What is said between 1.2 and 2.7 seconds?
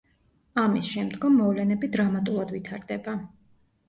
მოვლენები დრამატულად